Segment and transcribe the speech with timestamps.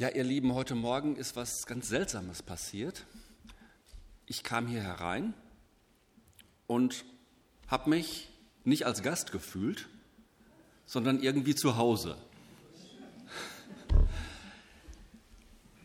[0.00, 3.04] Ja, ihr Lieben, heute Morgen ist was ganz Seltsames passiert.
[4.26, 5.34] Ich kam hier herein
[6.68, 7.04] und
[7.66, 8.28] habe mich
[8.62, 9.88] nicht als Gast gefühlt,
[10.86, 12.16] sondern irgendwie zu Hause.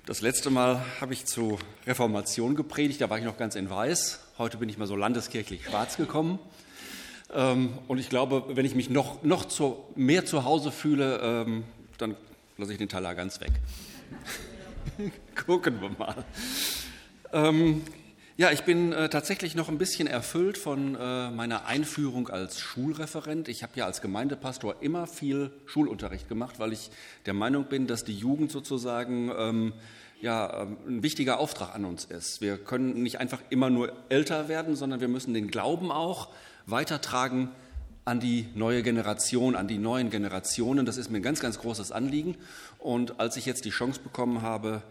[0.05, 1.57] Das letzte Mal habe ich zu
[1.88, 4.20] Reformation gepredigt, da war ich noch ganz in Weiß.
[4.38, 6.38] Heute bin ich mal so landeskirchlich schwarz gekommen.
[7.34, 11.64] Ähm, und ich glaube, wenn ich mich noch, noch zu, mehr zu Hause fühle, ähm,
[11.98, 12.16] dann
[12.59, 13.53] lasse ich den Taler ganz weg.
[15.45, 16.23] Gucken wir mal.
[17.31, 17.84] Ähm,
[18.35, 23.48] ja, ich bin äh, tatsächlich noch ein bisschen erfüllt von äh, meiner Einführung als Schulreferent.
[23.48, 26.90] Ich habe ja als Gemeindepastor immer viel Schulunterricht gemacht, weil ich
[27.27, 29.73] der Meinung bin, dass die Jugend sozusagen ähm,
[30.20, 32.41] ja, ähm, ein wichtiger Auftrag an uns ist.
[32.41, 36.30] Wir können nicht einfach immer nur älter werden, sondern wir müssen den Glauben auch
[36.66, 37.49] weitertragen
[38.05, 40.85] an die neue Generation, an die neuen Generationen.
[40.85, 42.35] Das ist mir ein ganz, ganz großes Anliegen.
[42.79, 44.81] Und als ich jetzt die Chance bekommen habe,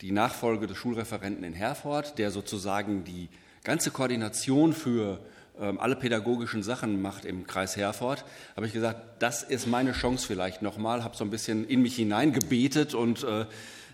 [0.00, 3.28] die Nachfolge des Schulreferenten in Herford, der sozusagen die
[3.64, 5.20] ganze Koordination für
[5.60, 8.24] ähm, alle pädagogischen Sachen macht im Kreis Herford,
[8.56, 11.96] habe ich gesagt, das ist meine Chance vielleicht nochmal, habe so ein bisschen in mich
[11.96, 13.46] hineingebetet und äh,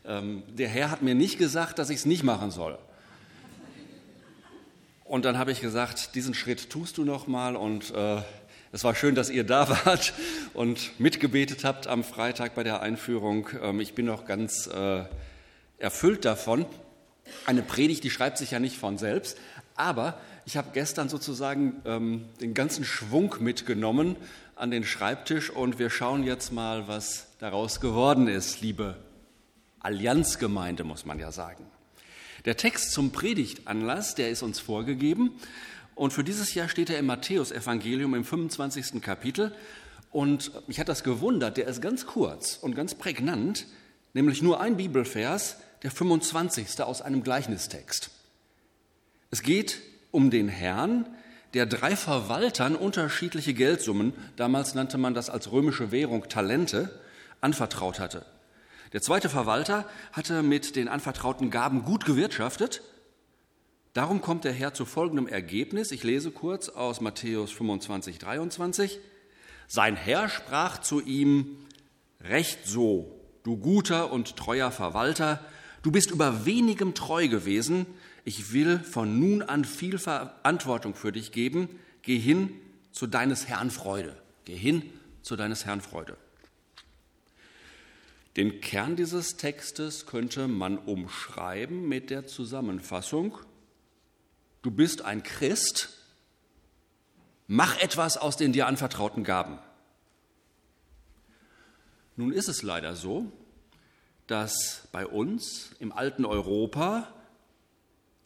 [0.07, 2.79] ähm, der Herr hat mir nicht gesagt, dass ich es nicht machen soll.
[5.05, 8.21] Und dann habe ich gesagt, diesen Schritt tust du nochmal und äh,
[8.71, 10.13] es war schön, dass ihr da wart
[10.53, 13.49] und mitgebetet habt am Freitag bei der Einführung.
[13.63, 15.05] Ähm, ich bin noch ganz äh,
[15.79, 16.67] erfüllt davon.
[17.47, 19.39] Eine Predigt, die schreibt sich ja nicht von selbst,
[19.75, 24.17] aber ich habe gestern sozusagen ähm, den ganzen Schwung mitgenommen
[24.57, 28.97] an den Schreibtisch und wir schauen jetzt mal, was daraus geworden ist, liebe
[29.81, 31.65] Allianzgemeinde, muss man ja sagen.
[32.45, 35.33] Der Text zum Predigtanlass, der ist uns vorgegeben
[35.99, 39.03] und für dieses Jahr steht er im Matthäusevangelium im 25.
[39.03, 39.53] Kapitel.
[40.13, 43.67] Und mich hat das gewundert, der ist ganz kurz und ganz prägnant,
[44.15, 46.81] nämlich nur ein Bibelvers, der 25.
[46.83, 48.11] aus einem Gleichnistext.
[49.33, 49.81] Es geht
[50.13, 51.05] um den Herrn,
[51.55, 57.01] der drei Verwaltern unterschiedliche Geldsummen, damals nannte man das als römische Währung Talente,
[57.41, 58.25] anvertraut hatte.
[58.93, 62.83] Der zweite Verwalter hatte mit den anvertrauten Gaben gut gewirtschaftet
[63.95, 65.93] Darum kommt der Herr zu folgendem Ergebnis.
[65.93, 68.99] Ich lese kurz aus Matthäus 25, 23.
[69.67, 71.59] Sein Herr sprach zu ihm,
[72.21, 75.45] Recht so, du guter und treuer Verwalter,
[75.83, 77.87] du bist über wenigem treu gewesen,
[78.25, 81.69] ich will von nun an viel Verantwortung für dich geben,
[82.03, 82.51] geh hin
[82.93, 84.17] zu deines Herrn Freude.
[84.45, 84.83] Geh hin
[85.23, 86.17] zu deines Herrn Freude.
[88.37, 93.39] Den Kern dieses Textes könnte man umschreiben mit der Zusammenfassung,
[94.63, 95.91] du bist ein Christ,
[97.47, 99.59] mach etwas aus den dir anvertrauten Gaben.
[102.17, 103.31] Nun ist es leider so,
[104.27, 107.13] dass bei uns im alten Europa,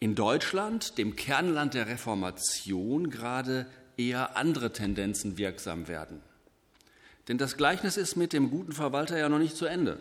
[0.00, 3.66] in Deutschland, dem Kernland der Reformation, gerade
[3.96, 6.20] eher andere Tendenzen wirksam werden.
[7.28, 10.00] Denn das Gleichnis ist mit dem guten Verwalter ja noch nicht zu Ende.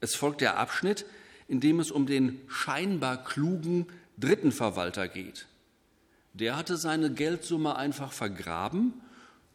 [0.00, 1.06] Es folgt der Abschnitt,
[1.46, 3.86] in dem es um den scheinbar klugen
[4.18, 5.46] dritten Verwalter geht.
[6.32, 8.94] Der hatte seine Geldsumme einfach vergraben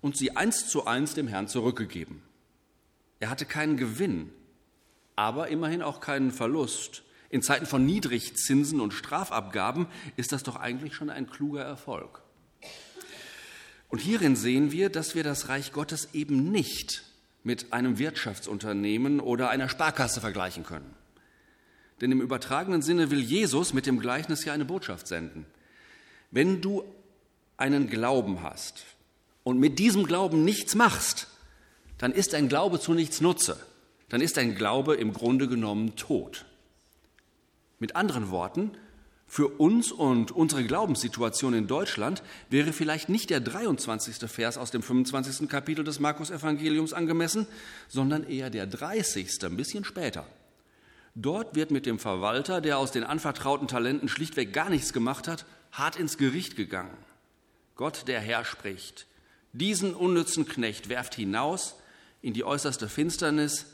[0.02, 2.22] und sie eins zu eins dem Herrn zurückgegeben.
[3.20, 4.32] Er hatte keinen Gewinn,
[5.16, 7.04] aber immerhin auch keinen Verlust.
[7.30, 12.22] In Zeiten von Niedrigzinsen und Strafabgaben ist das doch eigentlich schon ein kluger Erfolg.
[13.90, 17.04] Und hierin sehen wir, dass wir das Reich Gottes eben nicht
[17.44, 20.94] mit einem Wirtschaftsunternehmen oder einer Sparkasse vergleichen können.
[22.02, 25.46] Denn im übertragenen Sinne will Jesus mit dem Gleichnis ja eine Botschaft senden.
[26.36, 26.84] Wenn du
[27.56, 28.84] einen Glauben hast
[29.46, 31.28] und mit diesem Glauben nichts machst,
[31.98, 33.58] dann ist dein Glaube zu nichts Nutze.
[34.10, 36.44] Dann ist dein Glaube im Grunde genommen tot.
[37.80, 38.72] Mit anderen Worten,
[39.28, 44.30] für uns und unsere Glaubenssituation in Deutschland wäre vielleicht nicht der 23.
[44.30, 45.48] Vers aus dem 25.
[45.48, 47.48] Kapitel des Markus Evangeliums angemessen,
[47.88, 49.42] sondern eher der 30.
[49.46, 50.26] ein bisschen später.
[51.16, 55.46] Dort wird mit dem Verwalter, der aus den anvertrauten Talenten schlichtweg gar nichts gemacht hat,
[55.78, 56.98] hart ins Gericht gegangen.
[57.76, 59.06] Gott, der Herr, spricht,
[59.54, 61.76] diesen unnützen Knecht werft hinaus
[62.22, 63.66] in die äußerste Finsternis,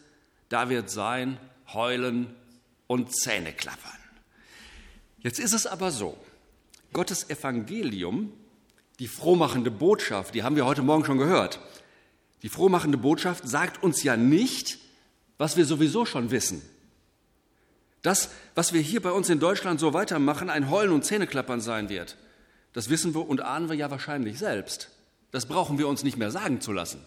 [0.49, 1.37] da wird sein
[1.73, 2.35] Heulen
[2.87, 3.91] und Zähneklappern.
[5.19, 6.17] Jetzt ist es aber so,
[6.93, 8.33] Gottes Evangelium,
[8.99, 11.59] die frohmachende Botschaft, die haben wir heute Morgen schon gehört,
[12.41, 14.79] die frohmachende Botschaft sagt uns ja nicht,
[15.37, 16.61] was wir sowieso schon wissen.
[18.01, 21.89] Das, was wir hier bei uns in Deutschland so weitermachen, ein Heulen und Zähneklappern sein
[21.89, 22.17] wird,
[22.73, 24.89] das wissen wir und ahnen wir ja wahrscheinlich selbst.
[25.31, 27.05] Das brauchen wir uns nicht mehr sagen zu lassen.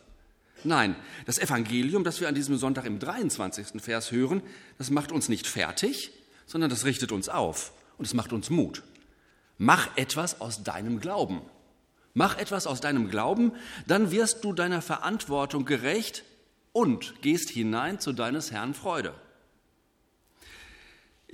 [0.62, 0.96] Nein,
[1.26, 3.82] das Evangelium, das wir an diesem Sonntag im 23.
[3.82, 4.42] Vers hören,
[4.78, 6.10] das macht uns nicht fertig,
[6.46, 8.82] sondern das richtet uns auf und es macht uns Mut.
[9.58, 11.42] Mach etwas aus deinem Glauben.
[12.14, 13.52] Mach etwas aus deinem Glauben,
[13.86, 16.24] dann wirst du deiner Verantwortung gerecht
[16.72, 19.14] und gehst hinein zu deines Herrn Freude.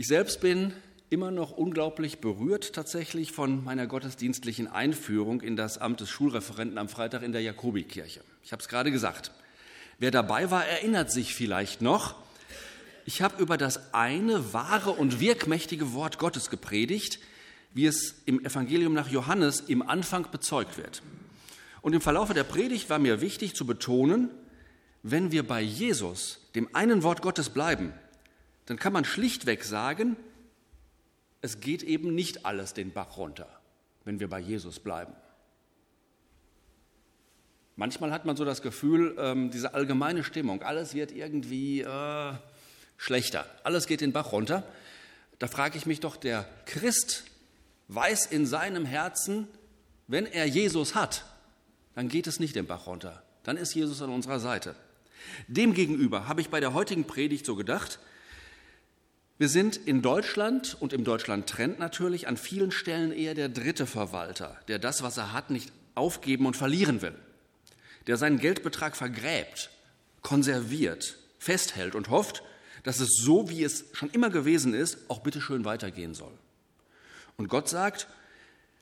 [0.00, 0.72] Ich selbst bin
[1.10, 6.88] immer noch unglaublich berührt tatsächlich von meiner gottesdienstlichen Einführung in das Amt des Schulreferenten am
[6.88, 8.22] Freitag in der Jakobikirche.
[8.42, 9.30] Ich habe es gerade gesagt.
[9.98, 12.14] Wer dabei war, erinnert sich vielleicht noch.
[13.04, 17.18] Ich habe über das eine wahre und wirkmächtige Wort Gottes gepredigt,
[17.74, 21.02] wie es im Evangelium nach Johannes im Anfang bezeugt wird.
[21.82, 24.30] Und im Verlauf der Predigt war mir wichtig zu betonen,
[25.02, 27.92] wenn wir bei Jesus, dem einen Wort Gottes bleiben,
[28.66, 30.16] dann kann man schlichtweg sagen,
[31.40, 33.48] es geht eben nicht alles den Bach runter,
[34.04, 35.14] wenn wir bei Jesus bleiben.
[37.76, 42.34] Manchmal hat man so das Gefühl, ähm, diese allgemeine Stimmung, alles wird irgendwie äh,
[42.98, 44.64] schlechter, alles geht den Bach runter.
[45.38, 47.24] Da frage ich mich doch, der Christ
[47.88, 49.48] weiß in seinem Herzen,
[50.06, 51.24] wenn er Jesus hat,
[51.94, 53.22] dann geht es nicht den Bach runter.
[53.44, 54.74] Dann ist Jesus an unserer Seite.
[55.48, 57.98] Demgegenüber habe ich bei der heutigen Predigt so gedacht,
[59.40, 64.60] wir sind in Deutschland und im Deutschland-Trend natürlich an vielen Stellen eher der dritte Verwalter,
[64.68, 67.14] der das, was er hat, nicht aufgeben und verlieren will,
[68.06, 69.70] der seinen Geldbetrag vergräbt,
[70.20, 72.42] konserviert, festhält und hofft,
[72.82, 76.36] dass es so, wie es schon immer gewesen ist, auch bitteschön weitergehen soll.
[77.38, 78.08] Und Gott sagt,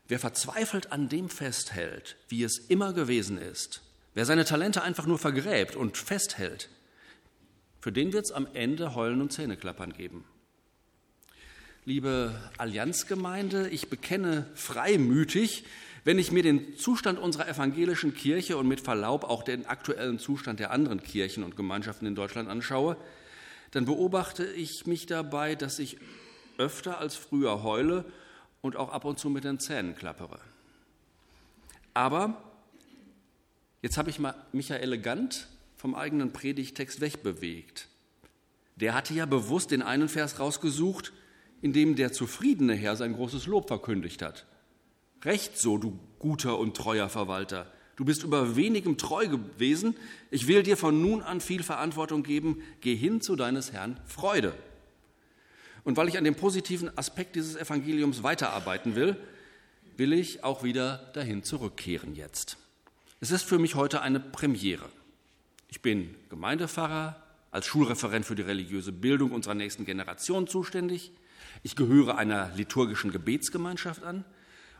[0.09, 3.83] wer verzweifelt an dem festhält, wie es immer gewesen ist,
[4.15, 6.69] wer seine Talente einfach nur vergräbt und festhält,
[7.81, 10.25] für den wird es am Ende Heulen und Zähneklappern geben
[11.89, 15.65] liebe Allianzgemeinde, ich bekenne freimütig,
[16.05, 20.61] wenn ich mir den Zustand unserer evangelischen Kirche und mit Verlaub auch den aktuellen Zustand
[20.61, 22.99] der anderen Kirchen und Gemeinschaften in Deutschland anschaue,
[23.71, 25.97] dann beobachte ich mich dabei, dass ich
[26.59, 28.05] öfter als früher heule
[28.61, 30.41] und auch ab und zu mit den Zähnen klappere.
[31.95, 32.37] Aber
[33.81, 34.21] jetzt habe ich
[34.53, 35.49] mich ja elegant
[35.79, 37.89] vom eigenen Predigtext wegbewegt.
[38.77, 41.15] Der hatte ja bewusst den einen Vers rausgesucht,
[41.63, 44.47] in dem der zufriedene Herr sein großes Lob verkündigt hat.
[45.25, 47.71] Recht so, du guter und treuer Verwalter.
[47.97, 49.97] Du bist über wenigem treu gewesen.
[50.31, 52.63] Ich will dir von nun an viel Verantwortung geben.
[52.81, 54.55] Geh hin zu deines Herrn Freude.
[55.83, 59.17] Und weil ich an dem positiven Aspekt dieses Evangeliums weiterarbeiten will,
[59.97, 62.57] will ich auch wieder dahin zurückkehren jetzt.
[63.21, 64.85] Es ist für mich heute eine Premiere.
[65.69, 67.21] Ich bin Gemeindepfarrer,
[67.51, 71.11] als Schulreferent für die religiöse Bildung unserer nächsten Generation zuständig.
[71.63, 74.25] Ich gehöre einer liturgischen Gebetsgemeinschaft an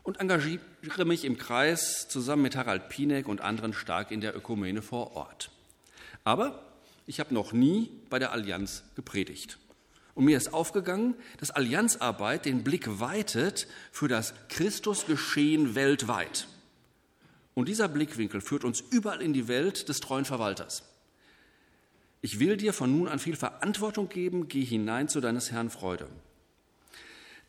[0.03, 4.81] und engagiere mich im Kreis zusammen mit Harald Pienek und anderen stark in der Ökumene
[4.81, 5.51] vor Ort.
[6.23, 6.63] Aber
[7.05, 9.57] ich habe noch nie bei der Allianz gepredigt.
[10.15, 16.47] Und mir ist aufgegangen, dass Allianzarbeit den Blick weitet für das Christusgeschehen weltweit.
[17.53, 20.83] Und dieser Blickwinkel führt uns überall in die Welt des treuen Verwalters.
[22.21, 26.09] Ich will dir von nun an viel Verantwortung geben, geh hinein zu deines Herrn Freude.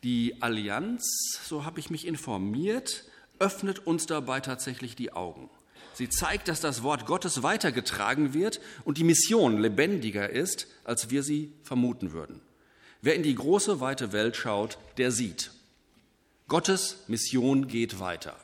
[0.03, 3.05] Die Allianz, so habe ich mich informiert,
[3.37, 5.49] öffnet uns dabei tatsächlich die Augen.
[5.93, 11.21] Sie zeigt, dass das Wort Gottes weitergetragen wird und die Mission lebendiger ist, als wir
[11.21, 12.41] sie vermuten würden.
[13.01, 15.51] Wer in die große, weite Welt schaut, der sieht.
[16.47, 18.35] Gottes Mission geht weiter.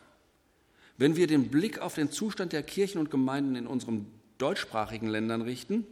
[0.98, 5.42] Wenn wir den Blick auf den Zustand der Kirchen und Gemeinden in unseren deutschsprachigen Ländern
[5.42, 5.86] richten,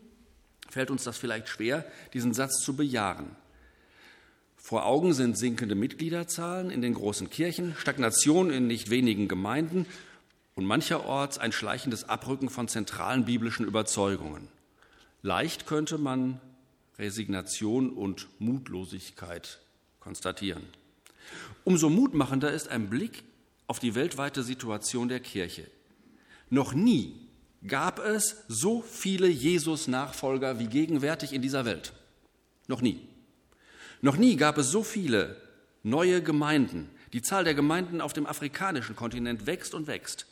[0.70, 3.36] fällt uns das vielleicht schwer, diesen Satz zu bejahen.
[4.66, 9.86] Vor Augen sind sinkende Mitgliederzahlen in den großen Kirchen, Stagnation in nicht wenigen Gemeinden
[10.56, 14.48] und mancherorts ein schleichendes Abrücken von zentralen biblischen Überzeugungen.
[15.22, 16.42] Leicht könnte man
[16.98, 19.60] Resignation und Mutlosigkeit
[20.00, 20.64] konstatieren.
[21.64, 23.24] Umso mutmachender ist ein Blick
[23.68, 25.70] auf die weltweite Situation der Kirche.
[26.50, 27.28] Noch nie
[27.68, 31.94] gab es so viele Jesus-Nachfolger wie gegenwärtig in dieser Welt.
[32.68, 33.08] Noch nie.
[34.02, 35.38] Noch nie gab es so viele
[35.84, 36.90] neue Gemeinden.
[37.14, 40.26] Die Zahl der Gemeinden auf dem afrikanischen Kontinent wächst und wächst.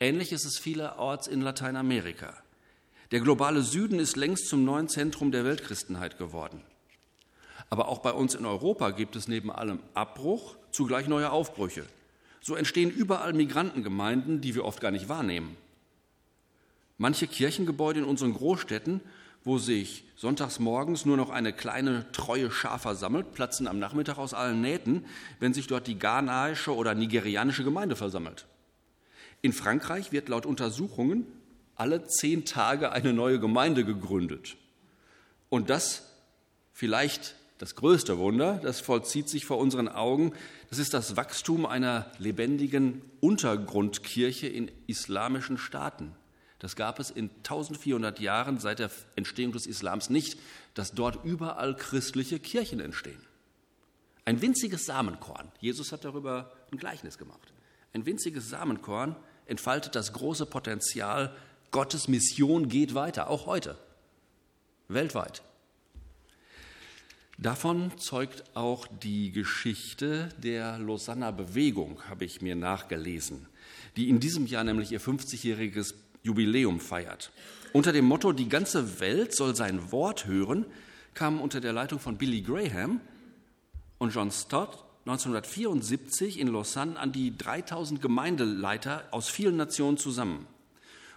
[0.00, 2.34] Ähnlich ist es vielerorts in Lateinamerika.
[3.10, 6.62] Der globale Süden ist längst zum neuen Zentrum der Weltchristenheit geworden.
[7.68, 11.84] Aber auch bei uns in Europa gibt es neben allem Abbruch zugleich neue Aufbrüche.
[12.40, 15.56] So entstehen überall Migrantengemeinden, die wir oft gar nicht wahrnehmen.
[16.98, 19.00] Manche Kirchengebäude in unseren Großstädten
[19.44, 24.34] wo sich sonntags morgens nur noch eine kleine treue Schar versammelt, platzen am Nachmittag aus
[24.34, 25.06] allen Nähten,
[25.38, 28.46] wenn sich dort die ghanaische oder nigerianische Gemeinde versammelt.
[29.42, 31.26] In Frankreich wird laut Untersuchungen
[31.74, 34.56] alle zehn Tage eine neue Gemeinde gegründet.
[35.48, 36.02] Und das
[36.74, 40.32] vielleicht das größte Wunder, das vollzieht sich vor unseren Augen,
[40.68, 46.14] das ist das Wachstum einer lebendigen Untergrundkirche in islamischen Staaten.
[46.60, 50.38] Das gab es in 1400 Jahren seit der Entstehung des Islams nicht,
[50.74, 53.20] dass dort überall christliche Kirchen entstehen.
[54.26, 57.52] Ein winziges Samenkorn, Jesus hat darüber ein Gleichnis gemacht,
[57.94, 61.34] ein winziges Samenkorn entfaltet das große Potenzial,
[61.70, 63.78] Gottes Mission geht weiter, auch heute,
[64.88, 65.42] weltweit.
[67.38, 73.46] Davon zeugt auch die Geschichte der Lausanner Bewegung, habe ich mir nachgelesen,
[73.96, 77.30] die in diesem Jahr nämlich ihr 50-jähriges Jubiläum feiert.
[77.72, 80.66] Unter dem Motto Die ganze Welt soll sein Wort hören,
[81.14, 83.00] kamen unter der Leitung von Billy Graham
[83.98, 90.46] und John Stott 1974 in Lausanne an die 3000 Gemeindeleiter aus vielen Nationen zusammen.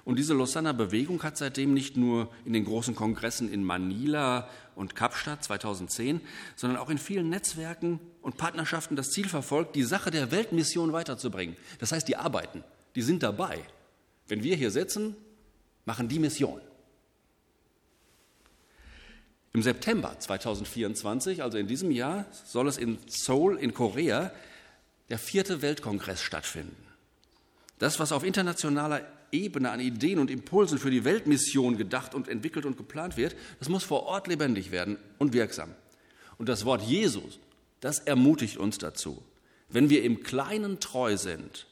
[0.05, 4.95] Und diese Lausanner Bewegung hat seitdem nicht nur in den großen Kongressen in Manila und
[4.95, 6.21] Kapstadt 2010,
[6.55, 11.55] sondern auch in vielen Netzwerken und Partnerschaften das Ziel verfolgt, die Sache der Weltmission weiterzubringen.
[11.79, 12.63] Das heißt, die arbeiten,
[12.95, 13.59] die sind dabei.
[14.27, 15.15] Wenn wir hier sitzen,
[15.85, 16.61] machen die Mission.
[19.53, 24.31] Im September 2024, also in diesem Jahr, soll es in Seoul in Korea
[25.09, 26.75] der vierte Weltkongress stattfinden.
[27.77, 32.65] Das, was auf internationaler Ebene an Ideen und Impulsen für die Weltmission gedacht und entwickelt
[32.65, 35.69] und geplant wird, das muss vor Ort lebendig werden und wirksam.
[36.37, 37.39] Und das Wort Jesus,
[37.79, 39.23] das ermutigt uns dazu.
[39.69, 41.67] Wenn wir im Kleinen treu sind,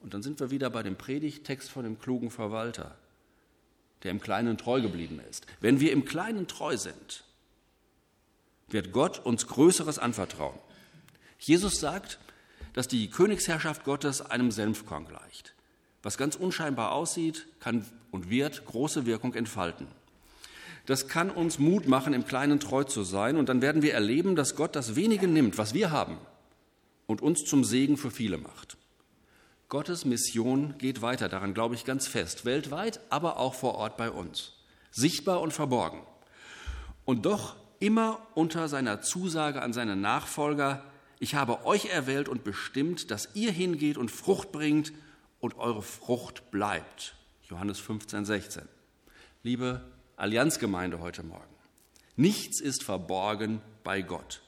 [0.00, 2.96] und dann sind wir wieder bei dem Predigtext von dem klugen Verwalter,
[4.02, 5.46] der im Kleinen treu geblieben ist.
[5.60, 7.24] Wenn wir im Kleinen treu sind,
[8.68, 10.58] wird Gott uns Größeres anvertrauen.
[11.38, 12.18] Jesus sagt,
[12.74, 15.54] dass die Königsherrschaft Gottes einem Senfkorn gleicht.
[16.02, 19.88] Was ganz unscheinbar aussieht, kann und wird große Wirkung entfalten.
[20.86, 24.36] Das kann uns Mut machen, im Kleinen treu zu sein, und dann werden wir erleben,
[24.36, 26.18] dass Gott das wenige nimmt, was wir haben,
[27.06, 28.78] und uns zum Segen für viele macht.
[29.68, 34.10] Gottes Mission geht weiter, daran glaube ich ganz fest, weltweit, aber auch vor Ort bei
[34.10, 34.54] uns,
[34.90, 36.00] sichtbar und verborgen.
[37.04, 40.84] Und doch immer unter seiner Zusage an seine Nachfolger,
[41.18, 44.92] ich habe euch erwählt und bestimmt, dass ihr hingeht und Frucht bringt
[45.38, 47.14] und eure Frucht bleibt.
[47.42, 48.62] Johannes 15, 16.
[49.42, 49.82] Liebe
[50.16, 51.44] Allianzgemeinde heute Morgen,
[52.16, 54.40] nichts ist verborgen bei Gott.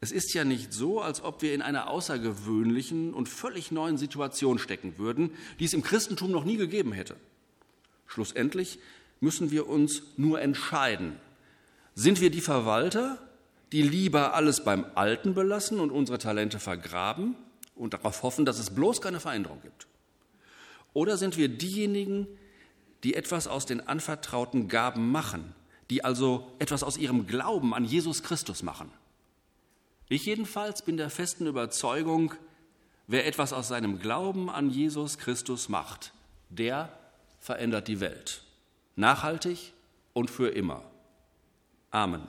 [0.00, 4.58] Es ist ja nicht so, als ob wir in einer außergewöhnlichen und völlig neuen Situation
[4.58, 7.16] stecken würden, die es im Christentum noch nie gegeben hätte.
[8.06, 8.78] Schlussendlich
[9.20, 11.16] müssen wir uns nur entscheiden.
[11.94, 13.18] Sind wir die Verwalter,
[13.72, 17.36] die lieber alles beim Alten belassen und unsere Talente vergraben?
[17.80, 19.86] und darauf hoffen, dass es bloß keine Veränderung gibt?
[20.92, 22.26] Oder sind wir diejenigen,
[23.02, 25.54] die etwas aus den anvertrauten Gaben machen,
[25.88, 28.90] die also etwas aus ihrem Glauben an Jesus Christus machen?
[30.10, 32.34] Ich jedenfalls bin der festen Überzeugung,
[33.06, 36.12] wer etwas aus seinem Glauben an Jesus Christus macht,
[36.48, 36.92] der
[37.38, 38.42] verändert die Welt.
[38.96, 39.72] Nachhaltig
[40.12, 40.82] und für immer.
[41.92, 42.26] Amen.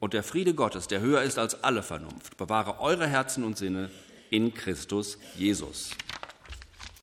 [0.00, 3.90] Und der Friede Gottes, der höher ist als alle Vernunft, bewahre eure Herzen und Sinne
[4.28, 5.92] in Christus Jesus.